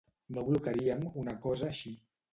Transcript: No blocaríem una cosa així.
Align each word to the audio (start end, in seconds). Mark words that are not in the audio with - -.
No 0.37 0.43
blocaríem 0.47 1.05
una 1.25 1.37
cosa 1.47 1.69
així. 1.75 1.97